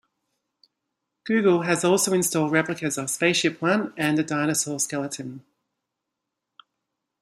Google 1.25 1.61
has 1.61 1.83
also 1.85 2.11
installed 2.13 2.51
replicas 2.51 2.97
of 2.97 3.05
SpaceShipOne 3.05 3.93
and 3.95 4.17
a 4.17 4.23
dinosaur 4.23 4.79
skeleton. 4.79 5.45